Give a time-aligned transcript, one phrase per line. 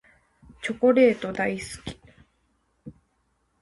[0.63, 1.99] チョコレート大好き。